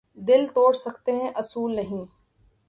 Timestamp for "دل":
0.17-0.45